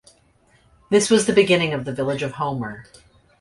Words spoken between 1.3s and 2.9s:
beginning of the village of Homer.